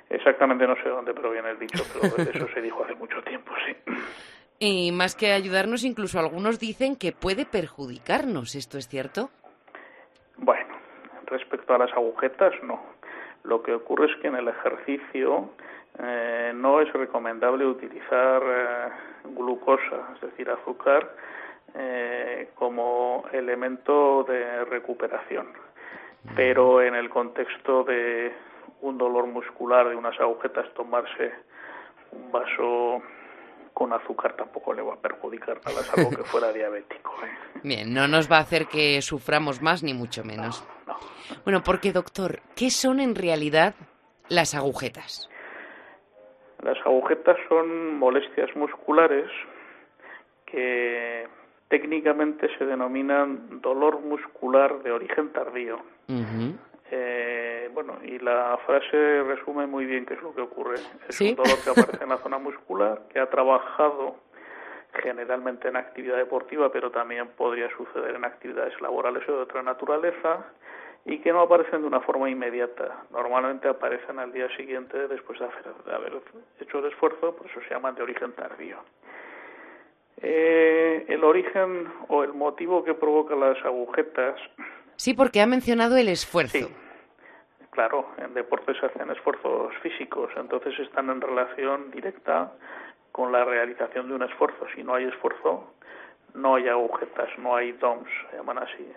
[0.09, 3.75] Exactamente no sé dónde proviene el dicho, pero eso se dijo hace mucho tiempo, sí.
[4.59, 8.55] Y más que ayudarnos, incluso algunos dicen que puede perjudicarnos.
[8.55, 9.29] ¿Esto es cierto?
[10.37, 10.75] Bueno,
[11.27, 12.81] respecto a las agujetas, no.
[13.43, 15.49] Lo que ocurre es que en el ejercicio
[15.99, 18.89] eh, no es recomendable utilizar eh,
[19.35, 21.15] glucosa, es decir, azúcar,
[21.73, 25.47] eh, como elemento de recuperación.
[26.35, 28.33] Pero en el contexto de
[28.81, 31.31] un dolor muscular, de unas agujetas, tomarse
[32.11, 33.01] un vaso
[33.73, 37.13] con azúcar tampoco le va a perjudicar nada, salvo que fuera diabético.
[37.63, 40.65] Bien, no nos va a hacer que suframos más, ni mucho menos.
[41.43, 43.75] Bueno, porque doctor, ¿qué son en realidad
[44.29, 45.29] las agujetas?
[46.63, 49.29] Las agujetas son molestias musculares
[50.45, 51.27] que
[51.67, 55.79] técnicamente se denominan dolor muscular de origen tardío.
[56.89, 60.75] Eh, bueno, y la frase resume muy bien qué es lo que ocurre.
[61.07, 64.15] Es un dolor que aparece en la zona muscular, que ha trabajado
[64.93, 70.45] generalmente en actividad deportiva, pero también podría suceder en actividades laborales o de otra naturaleza,
[71.07, 73.05] y que no aparecen de una forma inmediata.
[73.11, 75.45] Normalmente aparecen al día siguiente después de,
[75.93, 76.21] haber
[76.59, 78.77] hecho el esfuerzo, por eso se llaman de origen tardío.
[80.17, 84.37] Eh, el origen o el motivo que provoca las agujetas.
[84.97, 86.57] Sí, porque ha mencionado el esfuerzo.
[86.57, 86.67] Sí,
[87.69, 92.51] claro, en deportes se hacen esfuerzos físicos, entonces están en relación directa
[93.13, 94.67] con la realización de un esfuerzo.
[94.75, 95.71] Si no hay esfuerzo,
[96.33, 98.91] no hay agujetas, no hay DOMS, se llaman así.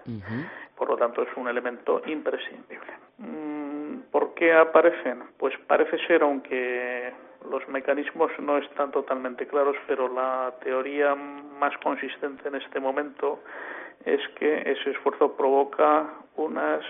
[0.76, 2.92] Por lo tanto, es un elemento imprescindible.
[3.18, 5.24] Mm, ¿Por qué aparecen?
[5.38, 7.12] Pues parece ser, aunque
[7.50, 13.40] los mecanismos no están totalmente claros, pero la teoría más consistente en este momento
[14.04, 16.82] es que ese esfuerzo provoca unas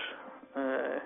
[0.55, 0.99] eh,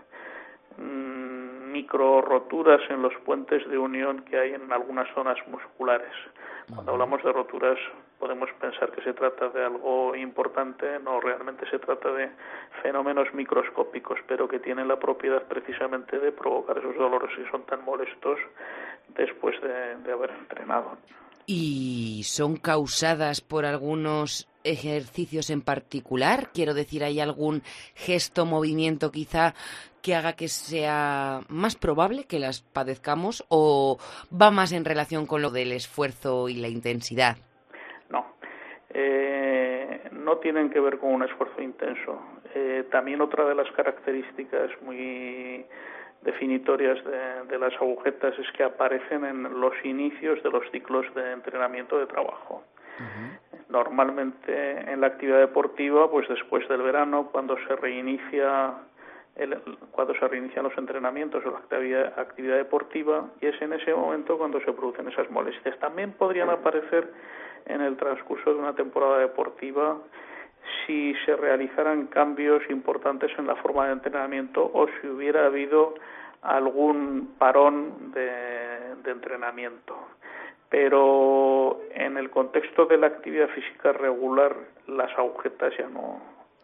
[0.77, 6.13] mm, micro roturas en los puentes de unión que hay en algunas zonas musculares.
[6.73, 7.77] Cuando hablamos de roturas
[8.25, 12.31] podemos pensar que se trata de algo importante, no, realmente se trata de
[12.81, 17.85] fenómenos microscópicos, pero que tienen la propiedad precisamente de provocar esos dolores que son tan
[17.85, 18.39] molestos
[19.09, 20.97] después de, de haber entrenado.
[21.45, 26.49] ¿Y son causadas por algunos ejercicios en particular?
[26.51, 27.61] Quiero decir, ¿hay algún
[27.93, 29.53] gesto, movimiento quizá
[30.01, 33.99] que haga que sea más probable que las padezcamos o
[34.33, 37.37] va más en relación con lo del esfuerzo y la intensidad?
[38.95, 39.01] No.
[39.01, 42.19] Eh, no tienen que ver con un esfuerzo intenso.
[42.53, 45.65] Eh, también otra de las características muy
[46.23, 46.97] definitorias
[47.47, 52.07] de, las agujetas es que aparecen en los inicios de los ciclos de entrenamiento de
[52.07, 52.63] trabajo.
[53.69, 58.73] Normalmente en la actividad deportiva, pues después del verano, cuando se reinicia
[59.91, 64.37] cuando se reinician los entrenamientos o la actividad, actividad deportiva, y es en ese momento
[64.37, 65.77] cuando se producen esas molestias.
[65.79, 67.11] También podrían aparecer
[67.65, 69.97] en el transcurso de una temporada deportiva
[70.85, 75.95] si se realizaran cambios importantes en la forma de entrenamiento o si hubiera habido
[76.41, 79.95] algún parón de, de entrenamiento.
[80.69, 84.55] Pero en el contexto de la actividad física regular,
[84.87, 86.19] las agujetas ya no,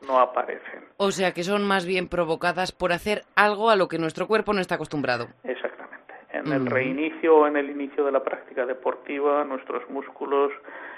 [0.08, 0.84] no aparecen.
[0.98, 4.54] O sea que son más bien provocadas por hacer algo a lo que nuestro cuerpo
[4.54, 5.28] no está acostumbrado.
[5.44, 5.91] Exactamente.
[6.46, 10.52] En el reinicio o en el inicio de la práctica deportiva, nuestros músculos,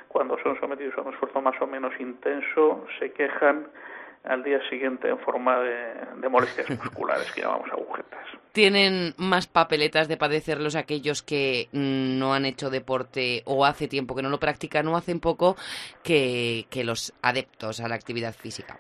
[0.07, 3.67] cuando son sometidos a un esfuerzo más o menos intenso, se quejan
[4.23, 8.25] al día siguiente en forma de, molestias musculares que llamamos agujetas.
[8.53, 14.21] ¿Tienen más papeletas de padecerlos aquellos que no han hecho deporte o hace tiempo que
[14.21, 15.57] no lo practican o hacen poco
[16.03, 18.79] que los adeptos a la actividad física?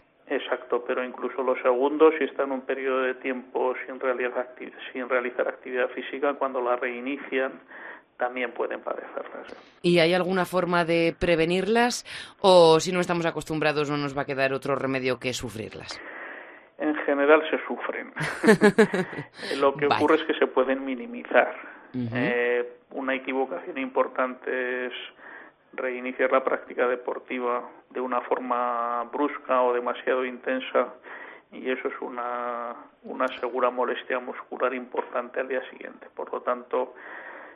[0.85, 4.55] Pero incluso los segundos, si están un periodo de tiempo sin realizar,
[4.91, 7.53] sin realizar actividad física, cuando la reinician,
[8.17, 9.79] también pueden padecerlas.
[9.81, 12.05] ¿Y hay alguna forma de prevenirlas
[12.41, 15.99] o si no estamos acostumbrados no nos va a quedar otro remedio que sufrirlas?
[16.77, 18.11] En general se sufren.
[19.59, 21.55] Lo que ocurre es que se pueden minimizar.
[21.95, 24.93] Eh, una equivocación importante es
[25.75, 30.93] reiniciar la práctica deportiva de una forma brusca o demasiado intensa
[31.51, 36.07] y eso es una, una segura molestia muscular importante al día siguiente.
[36.15, 36.95] Por lo tanto,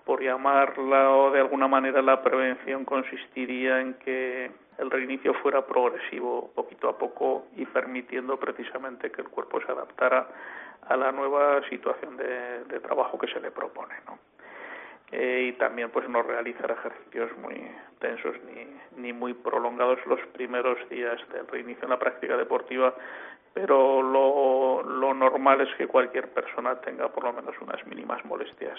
[0.05, 6.51] por llamarla o de alguna manera la prevención consistiría en que el reinicio fuera progresivo
[6.53, 10.27] poquito a poco y permitiendo precisamente que el cuerpo se adaptara
[10.87, 13.95] a la nueva situación de, de trabajo que se le propone.
[14.05, 14.17] ¿no?
[15.11, 17.65] Eh, y también pues no realizar ejercicios muy
[17.99, 22.93] tensos ni, ni muy prolongados los primeros días del reinicio en la práctica deportiva
[23.57, 28.77] pero lo, lo, normal es que cualquier persona tenga por lo menos unas mínimas molestias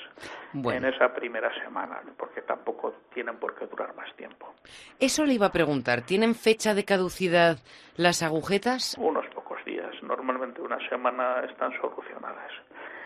[0.54, 4.54] en esa primera semana, porque tampoco tienen por qué durar más tiempo.
[5.00, 7.58] Eso le iba a preguntar, ¿tienen fecha de caducidad
[7.96, 8.96] las agujetas?
[9.00, 12.52] Unos pocos días, normalmente una semana están solucionadas.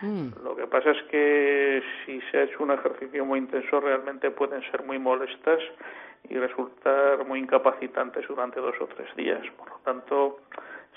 [0.02, 0.42] Mm.
[0.42, 4.62] Lo que pasa es que si se ha hecho un ejercicio muy intenso realmente pueden
[4.70, 5.60] ser muy molestas
[6.28, 9.42] y resultar muy incapacitantes durante dos o tres días.
[9.56, 10.40] Por lo tanto,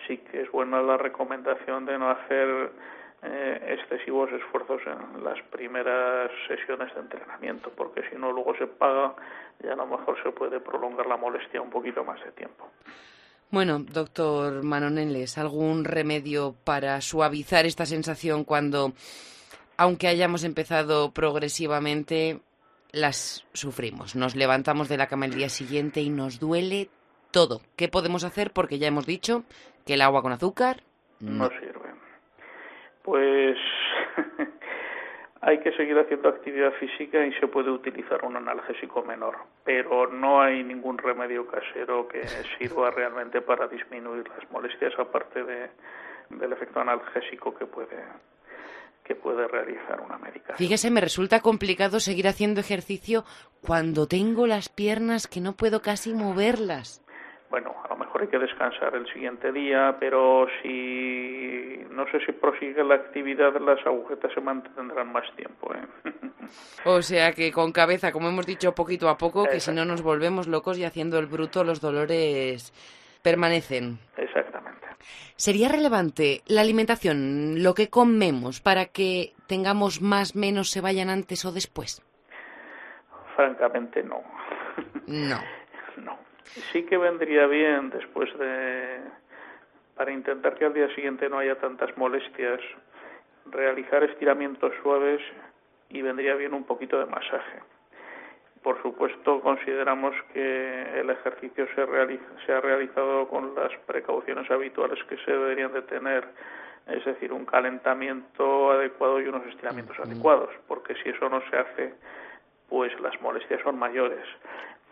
[0.08, 2.72] sí que es buena la recomendación de no hacer
[3.24, 9.16] eh, excesivos esfuerzos en las primeras sesiones de entrenamiento, porque si no luego se paga
[9.64, 12.70] y a lo mejor se puede prolongar la molestia un poquito más de tiempo.
[13.52, 18.94] Bueno, doctor Manoneles, ¿algún remedio para suavizar esta sensación cuando,
[19.78, 22.42] aunque hayamos empezado progresivamente,
[22.92, 24.16] las sufrimos?
[24.16, 26.90] Nos levantamos de la cama el día siguiente y nos duele
[27.32, 27.62] todo.
[27.76, 28.52] ¿Qué podemos hacer?
[28.52, 29.44] Porque ya hemos dicho
[29.86, 30.82] que el agua con azúcar
[31.20, 31.94] no, sirve.
[33.04, 33.58] Pues
[35.46, 40.42] hay que seguir haciendo actividad física y se puede utilizar un analgésico menor, pero no
[40.42, 42.28] hay ningún remedio casero que
[42.58, 45.70] sirva realmente para disminuir las molestias aparte de,
[46.32, 48.04] del efecto analgésico que puede
[49.04, 50.58] que puede realizar una medicación.
[50.58, 53.24] Fíjese, me resulta complicado seguir haciendo ejercicio
[53.62, 57.05] cuando tengo las piernas que no puedo casi moverlas
[57.50, 62.32] bueno, a lo mejor hay que descansar el siguiente día, pero si no sé si
[62.32, 65.74] prosigue la actividad, las agujetas se mantendrán más tiempo.
[65.74, 66.12] ¿eh?
[66.86, 70.04] O sea que con cabeza, como hemos dicho, poquito a poco, que si no nos
[70.04, 72.72] volvemos locos y haciendo el bruto, los dolores
[73.24, 73.98] permanecen.
[74.16, 74.86] Exactamente.
[75.36, 81.44] ¿Sería relevante la alimentación, lo que comemos, para que tengamos más, menos, se vayan antes
[81.46, 82.04] o después?
[83.36, 84.22] Francamente, no.
[85.08, 85.40] No.
[85.98, 86.25] No
[86.72, 89.00] sí que vendría bien después de
[89.96, 92.60] para intentar que al día siguiente no haya tantas molestias
[93.46, 95.22] realizar estiramientos suaves
[95.90, 97.60] y vendría bien un poquito de masaje.
[98.62, 105.18] Por supuesto, consideramos que el ejercicio se, se ha realizado con las precauciones habituales que
[105.18, 106.28] se deberían de tener,
[106.88, 111.94] es decir, un calentamiento adecuado y unos estiramientos adecuados, porque si eso no se hace,
[112.68, 114.26] pues las molestias son mayores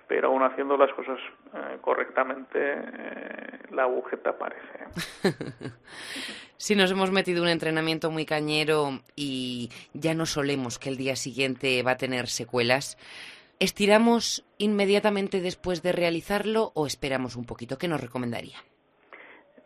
[0.07, 1.19] pero aún haciendo las cosas
[1.53, 4.85] eh, correctamente, eh, la agujeta aparece.
[6.57, 11.15] si nos hemos metido un entrenamiento muy cañero y ya no solemos que el día
[11.15, 12.97] siguiente va a tener secuelas,
[13.59, 17.77] ¿Estiramos inmediatamente después de realizarlo o esperamos un poquito?
[17.77, 18.57] ¿Qué nos recomendaría?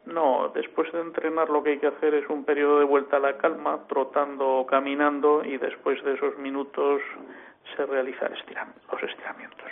[0.05, 3.19] No, después de entrenar lo que hay que hacer es un periodo de vuelta a
[3.19, 7.01] la calma, trotando o caminando y después de esos minutos
[7.75, 8.33] se realizan
[8.91, 9.67] los estiramientos.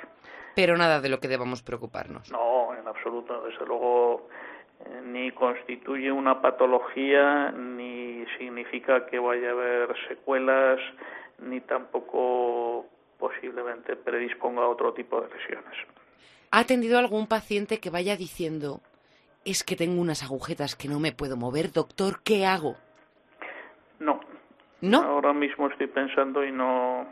[0.56, 2.32] Pero nada de lo que debamos preocuparnos.
[2.32, 3.42] No, en absoluto.
[3.44, 4.28] Desde luego
[4.86, 10.80] eh, ni constituye una patología, ni significa que vaya a haber secuelas,
[11.40, 12.86] ni tampoco
[13.20, 15.74] posiblemente predisponga a otro tipo de lesiones.
[16.52, 18.82] ¿Ha atendido algún paciente que vaya diciendo,
[19.46, 22.76] es que tengo unas agujetas que no me puedo mover, doctor, ¿qué hago?
[24.00, 24.20] No.
[24.82, 25.02] ¿No?
[25.02, 27.08] Ahora mismo estoy pensando y no,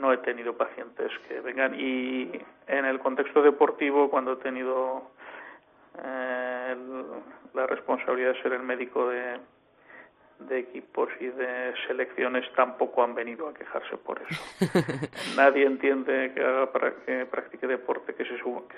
[0.00, 1.74] no he tenido pacientes que vengan.
[1.78, 2.30] Y
[2.66, 5.10] en el contexto deportivo, cuando he tenido
[6.02, 6.76] eh,
[7.54, 9.38] la responsabilidad de ser el médico de,
[10.40, 14.42] de equipos y de selecciones tampoco han venido a quejarse por eso.
[15.36, 18.24] Nadie entiende que, haga para que practique deporte que,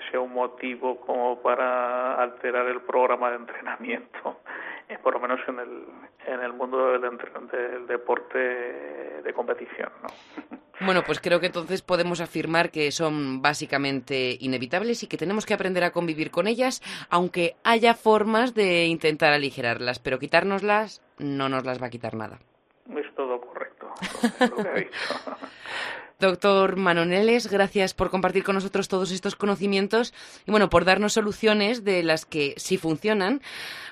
[0.09, 4.39] sea un motivo como para alterar el programa de entrenamiento,
[4.89, 5.85] eh, por lo menos en el,
[6.25, 7.17] en el mundo del,
[7.51, 9.91] del deporte de competición.
[10.01, 10.57] ¿no?
[10.83, 15.53] Bueno, pues creo que entonces podemos afirmar que son básicamente inevitables y que tenemos que
[15.53, 21.65] aprender a convivir con ellas, aunque haya formas de intentar aligerarlas, pero quitárnoslas no nos
[21.65, 22.39] las va a quitar nada.
[22.89, 23.93] Es todo correcto.
[26.19, 30.13] Doctor Manoneles, gracias por compartir con nosotros todos estos conocimientos
[30.45, 33.41] y bueno, por darnos soluciones de las que sí funcionan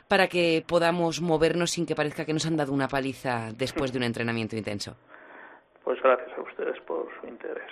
[0.08, 3.98] para que podamos movernos sin que parezca que nos han dado una paliza después de
[3.98, 4.96] un entrenamiento intenso.
[5.84, 7.72] Pues gracias a ustedes por su interés.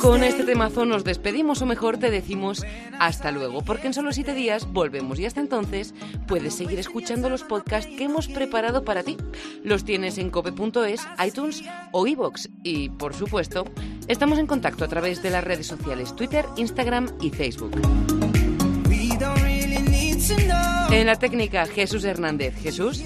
[0.00, 2.64] Con este temazo nos despedimos o mejor te decimos
[2.98, 5.94] hasta luego, porque en solo siete días volvemos y hasta entonces
[6.26, 9.16] puedes seguir escuchando los podcasts que hemos preparado para ti.
[9.62, 13.64] Los tienes en cope.es, iTunes o iVoox y, por supuesto,
[14.10, 17.80] estamos en contacto a través de las redes sociales Twitter, Instagram y Facebook.
[20.90, 22.54] En la técnica Jesús Hernández.
[22.60, 23.04] Jesús,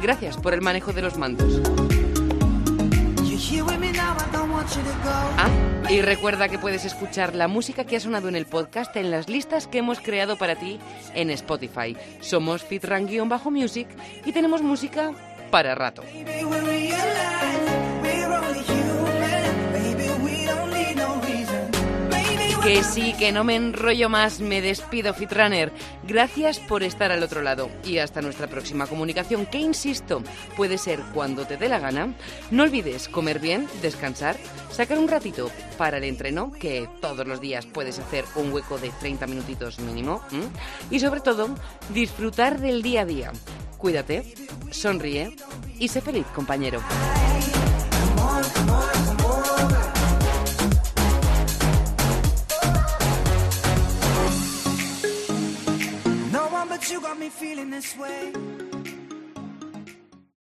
[0.00, 1.60] gracias por el manejo de los mandos.
[5.36, 5.50] Ah,
[5.90, 9.28] y recuerda que puedes escuchar la música que ha sonado en el podcast en las
[9.28, 10.78] listas que hemos creado para ti
[11.14, 11.96] en Spotify.
[12.20, 13.88] Somos Fitran-Music
[14.24, 15.12] y tenemos música
[15.50, 16.02] para rato.
[22.64, 25.70] Que sí, que no me enrollo más, me despido Fitrunner.
[26.08, 30.22] Gracias por estar al otro lado y hasta nuestra próxima comunicación, que insisto,
[30.56, 32.14] puede ser cuando te dé la gana.
[32.50, 34.38] No olvides comer bien, descansar,
[34.70, 38.88] sacar un ratito para el entreno, que todos los días puedes hacer un hueco de
[38.98, 40.22] 30 minutitos mínimo,
[40.90, 41.50] y sobre todo,
[41.90, 43.32] disfrutar del día a día.
[43.76, 44.34] Cuídate,
[44.70, 45.36] sonríe
[45.78, 46.80] y sé feliz, compañero.
[57.24, 58.83] me feeling this way.